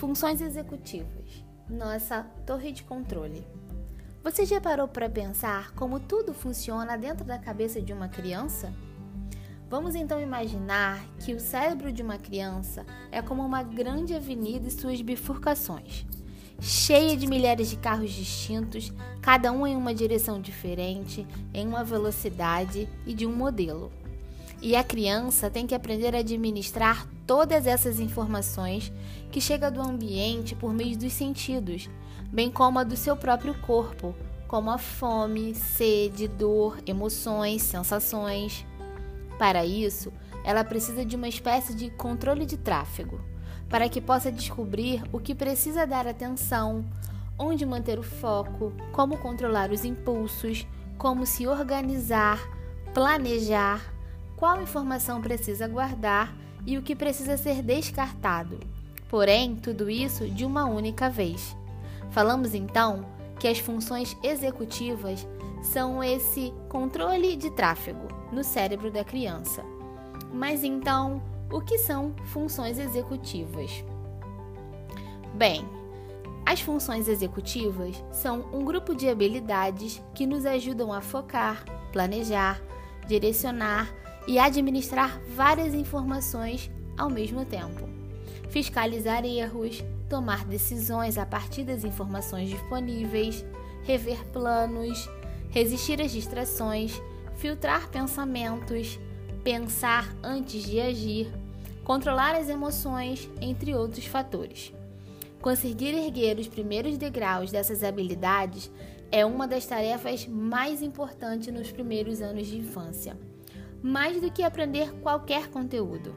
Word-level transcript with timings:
Funções 0.00 0.40
executivas. 0.40 1.44
Nossa 1.68 2.22
torre 2.46 2.72
de 2.72 2.82
controle. 2.82 3.46
Você 4.24 4.46
já 4.46 4.58
parou 4.58 4.88
para 4.88 5.10
pensar 5.10 5.72
como 5.72 6.00
tudo 6.00 6.32
funciona 6.32 6.96
dentro 6.96 7.22
da 7.22 7.38
cabeça 7.38 7.82
de 7.82 7.92
uma 7.92 8.08
criança? 8.08 8.72
Vamos 9.68 9.94
então 9.94 10.18
imaginar 10.18 11.04
que 11.18 11.34
o 11.34 11.38
cérebro 11.38 11.92
de 11.92 12.02
uma 12.02 12.16
criança 12.16 12.86
é 13.12 13.20
como 13.20 13.44
uma 13.44 13.62
grande 13.62 14.14
avenida 14.14 14.68
e 14.68 14.70
suas 14.70 15.02
bifurcações, 15.02 16.06
cheia 16.58 17.14
de 17.14 17.26
milhares 17.26 17.68
de 17.68 17.76
carros 17.76 18.10
distintos, 18.10 18.90
cada 19.20 19.52
um 19.52 19.66
em 19.66 19.76
uma 19.76 19.94
direção 19.94 20.40
diferente, 20.40 21.26
em 21.52 21.68
uma 21.68 21.84
velocidade 21.84 22.88
e 23.06 23.12
de 23.12 23.26
um 23.26 23.36
modelo. 23.36 23.92
E 24.62 24.76
a 24.76 24.84
criança 24.84 25.48
tem 25.48 25.66
que 25.66 25.74
aprender 25.74 26.14
a 26.14 26.18
administrar 26.18 27.06
todas 27.26 27.66
essas 27.66 27.98
informações 27.98 28.92
que 29.30 29.40
chegam 29.40 29.72
do 29.72 29.80
ambiente 29.80 30.54
por 30.54 30.74
meio 30.74 30.98
dos 30.98 31.14
sentidos, 31.14 31.88
bem 32.30 32.50
como 32.50 32.78
a 32.78 32.84
do 32.84 32.94
seu 32.94 33.16
próprio 33.16 33.54
corpo, 33.62 34.14
como 34.46 34.70
a 34.70 34.76
fome, 34.76 35.54
sede, 35.54 36.28
dor, 36.28 36.78
emoções, 36.86 37.62
sensações. 37.62 38.66
Para 39.38 39.64
isso, 39.64 40.12
ela 40.44 40.62
precisa 40.62 41.06
de 41.06 41.16
uma 41.16 41.28
espécie 41.28 41.72
de 41.72 41.88
controle 41.90 42.44
de 42.44 42.58
tráfego, 42.58 43.18
para 43.68 43.88
que 43.88 44.00
possa 44.00 44.30
descobrir 44.30 45.02
o 45.10 45.18
que 45.18 45.34
precisa 45.34 45.86
dar 45.86 46.06
atenção, 46.06 46.84
onde 47.38 47.64
manter 47.64 47.98
o 47.98 48.02
foco, 48.02 48.74
como 48.92 49.16
controlar 49.16 49.70
os 49.70 49.86
impulsos, 49.86 50.66
como 50.98 51.24
se 51.24 51.46
organizar, 51.46 52.38
planejar 52.92 53.99
qual 54.40 54.62
informação 54.62 55.20
precisa 55.20 55.68
guardar 55.68 56.34
e 56.66 56.78
o 56.78 56.82
que 56.82 56.96
precisa 56.96 57.36
ser 57.36 57.62
descartado. 57.62 58.58
Porém, 59.06 59.54
tudo 59.54 59.90
isso 59.90 60.26
de 60.30 60.46
uma 60.46 60.64
única 60.64 61.10
vez. 61.10 61.54
Falamos 62.10 62.54
então 62.54 63.04
que 63.38 63.46
as 63.46 63.58
funções 63.58 64.16
executivas 64.22 65.28
são 65.62 66.02
esse 66.02 66.54
controle 66.70 67.36
de 67.36 67.50
tráfego 67.50 68.08
no 68.32 68.42
cérebro 68.42 68.90
da 68.90 69.04
criança. 69.04 69.62
Mas 70.32 70.64
então, 70.64 71.22
o 71.52 71.60
que 71.60 71.76
são 71.76 72.14
funções 72.24 72.78
executivas? 72.78 73.84
Bem, 75.34 75.68
as 76.46 76.62
funções 76.62 77.08
executivas 77.08 78.02
são 78.10 78.46
um 78.54 78.64
grupo 78.64 78.94
de 78.94 79.06
habilidades 79.06 80.02
que 80.14 80.26
nos 80.26 80.46
ajudam 80.46 80.94
a 80.94 81.02
focar, 81.02 81.62
planejar, 81.92 82.58
direcionar 83.06 84.00
e 84.26 84.38
administrar 84.38 85.20
várias 85.34 85.74
informações 85.74 86.70
ao 86.96 87.10
mesmo 87.10 87.44
tempo. 87.44 87.88
Fiscalizar 88.50 89.24
erros, 89.24 89.82
tomar 90.08 90.44
decisões 90.44 91.16
a 91.16 91.24
partir 91.24 91.64
das 91.64 91.84
informações 91.84 92.48
disponíveis, 92.48 93.44
rever 93.84 94.24
planos, 94.26 95.08
resistir 95.50 96.00
às 96.00 96.10
distrações, 96.10 97.00
filtrar 97.36 97.88
pensamentos, 97.88 98.98
pensar 99.42 100.14
antes 100.22 100.64
de 100.64 100.80
agir, 100.80 101.32
controlar 101.84 102.34
as 102.34 102.48
emoções, 102.48 103.30
entre 103.40 103.74
outros 103.74 104.04
fatores. 104.04 104.72
Conseguir 105.40 105.94
erguer 105.94 106.38
os 106.38 106.48
primeiros 106.48 106.98
degraus 106.98 107.50
dessas 107.50 107.82
habilidades 107.82 108.70
é 109.10 109.24
uma 109.24 109.48
das 109.48 109.64
tarefas 109.64 110.26
mais 110.26 110.82
importantes 110.82 111.52
nos 111.52 111.72
primeiros 111.72 112.20
anos 112.20 112.46
de 112.46 112.58
infância 112.58 113.16
mais 113.82 114.20
do 114.20 114.30
que 114.30 114.42
aprender 114.42 114.92
qualquer 115.00 115.48
conteúdo. 115.48 116.14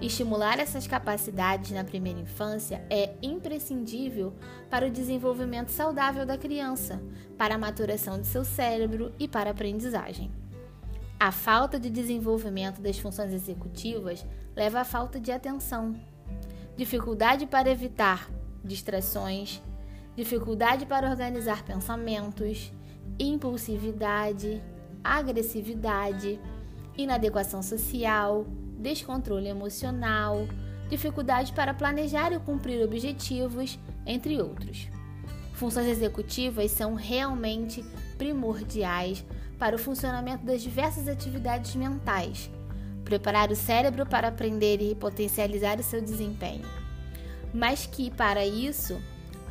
Estimular 0.00 0.58
essas 0.58 0.86
capacidades 0.86 1.70
na 1.70 1.82
primeira 1.82 2.20
infância 2.20 2.84
é 2.90 3.14
imprescindível 3.22 4.34
para 4.68 4.86
o 4.86 4.90
desenvolvimento 4.90 5.70
saudável 5.70 6.26
da 6.26 6.36
criança, 6.36 7.02
para 7.38 7.54
a 7.54 7.58
maturação 7.58 8.20
de 8.20 8.26
seu 8.26 8.44
cérebro 8.44 9.12
e 9.18 9.26
para 9.26 9.48
a 9.50 9.52
aprendizagem. 9.52 10.30
A 11.18 11.32
falta 11.32 11.80
de 11.80 11.88
desenvolvimento 11.88 12.82
das 12.82 12.98
funções 12.98 13.32
executivas 13.32 14.24
leva 14.54 14.80
à 14.80 14.84
falta 14.84 15.18
de 15.18 15.32
atenção, 15.32 15.98
dificuldade 16.76 17.46
para 17.46 17.70
evitar 17.70 18.30
distrações, 18.62 19.62
dificuldade 20.14 20.84
para 20.84 21.08
organizar 21.08 21.64
pensamentos, 21.64 22.70
impulsividade, 23.18 24.62
agressividade 25.02 26.38
inadequação 26.96 27.62
social, 27.62 28.46
descontrole 28.78 29.48
emocional, 29.48 30.46
dificuldade 30.88 31.52
para 31.52 31.74
planejar 31.74 32.32
e 32.32 32.38
cumprir 32.38 32.82
objetivos, 32.82 33.78
entre 34.04 34.40
outros. 34.40 34.88
Funções 35.54 35.86
executivas 35.86 36.70
são 36.70 36.94
realmente 36.94 37.84
primordiais 38.18 39.24
para 39.58 39.74
o 39.74 39.78
funcionamento 39.78 40.44
das 40.44 40.62
diversas 40.62 41.08
atividades 41.08 41.74
mentais, 41.74 42.50
preparar 43.04 43.50
o 43.50 43.56
cérebro 43.56 44.04
para 44.06 44.28
aprender 44.28 44.80
e 44.82 44.94
potencializar 44.94 45.78
o 45.78 45.82
seu 45.82 46.00
desempenho. 46.00 46.64
Mas 47.54 47.86
que 47.86 48.10
para 48.10 48.44
isso 48.44 49.00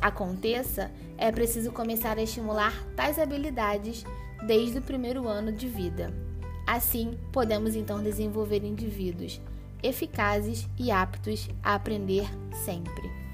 aconteça, 0.00 0.90
é 1.18 1.32
preciso 1.32 1.72
começar 1.72 2.18
a 2.18 2.22
estimular 2.22 2.72
tais 2.94 3.18
habilidades 3.18 4.04
desde 4.46 4.78
o 4.78 4.82
primeiro 4.82 5.26
ano 5.26 5.50
de 5.50 5.66
vida. 5.66 6.25
Assim, 6.66 7.16
podemos 7.32 7.76
então 7.76 8.02
desenvolver 8.02 8.64
indivíduos 8.64 9.40
eficazes 9.82 10.68
e 10.78 10.90
aptos 10.90 11.48
a 11.62 11.74
aprender 11.74 12.26
sempre. 12.64 13.25